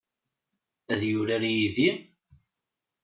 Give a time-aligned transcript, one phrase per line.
[0.91, 1.89] Ad yurar yid-i?